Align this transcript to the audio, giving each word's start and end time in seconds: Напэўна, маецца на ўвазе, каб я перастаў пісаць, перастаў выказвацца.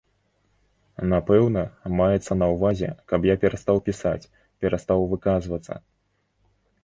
Напэўна, 1.11 1.61
маецца 1.99 2.37
на 2.41 2.47
ўвазе, 2.53 2.89
каб 3.13 3.21
я 3.29 3.35
перастаў 3.43 3.77
пісаць, 3.89 4.29
перастаў 4.65 4.99
выказвацца. 5.15 5.73